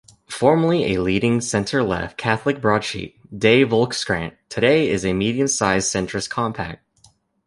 [0.31, 6.83] Formerly a leading centre-left Catholic broadsheet, "de Volkskrant" today is a medium-sized centrist compact.